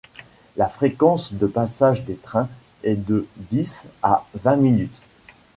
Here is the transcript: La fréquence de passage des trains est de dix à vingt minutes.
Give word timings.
La 0.57 0.67
fréquence 0.67 1.31
de 1.31 1.45
passage 1.45 2.05
des 2.05 2.15
trains 2.15 2.49
est 2.81 2.95
de 2.95 3.27
dix 3.37 3.85
à 4.01 4.25
vingt 4.33 4.55
minutes. 4.55 4.99